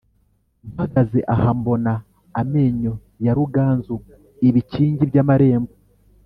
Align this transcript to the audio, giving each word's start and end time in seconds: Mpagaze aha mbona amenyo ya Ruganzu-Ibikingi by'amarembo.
Mpagaze 0.73 1.19
aha 1.33 1.49
mbona 1.59 1.93
amenyo 2.41 2.93
ya 3.23 3.31
Ruganzu-Ibikingi 3.37 5.03
by'amarembo. 5.11 5.73